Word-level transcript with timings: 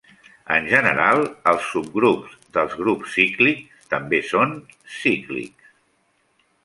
En 0.53 0.67
general, 0.69 1.19
els 1.51 1.67
subgrups 1.73 2.33
dels 2.57 2.73
grups 2.79 3.11
cíclics 3.19 3.87
també 3.95 4.23
són 4.33 4.57
cíclics. 4.99 5.71